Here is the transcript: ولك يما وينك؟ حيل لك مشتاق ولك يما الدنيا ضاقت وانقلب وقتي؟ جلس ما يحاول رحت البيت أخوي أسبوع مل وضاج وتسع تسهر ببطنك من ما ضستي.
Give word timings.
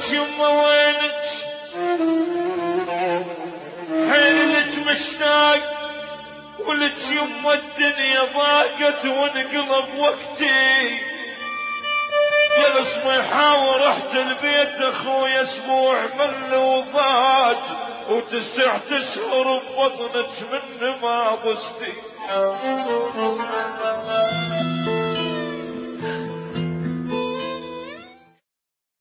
ولك 0.00 0.12
يما 0.12 0.48
وينك؟ 0.48 1.22
حيل 4.10 4.52
لك 4.52 4.78
مشتاق 4.86 5.60
ولك 6.58 7.10
يما 7.10 7.52
الدنيا 7.54 8.20
ضاقت 8.34 9.04
وانقلب 9.06 9.98
وقتي؟ 9.98 10.98
جلس 12.58 12.96
ما 13.04 13.16
يحاول 13.16 13.80
رحت 13.86 14.14
البيت 14.14 14.80
أخوي 14.80 15.42
أسبوع 15.42 16.02
مل 16.18 16.54
وضاج 16.54 17.56
وتسع 18.10 18.76
تسهر 18.90 19.58
ببطنك 19.58 20.30
من 20.52 20.94
ما 21.02 21.38
ضستي. 21.44 21.92